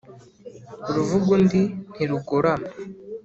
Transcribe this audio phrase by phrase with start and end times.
[0.89, 1.61] uruvuga undi
[1.93, 2.69] ntirugorama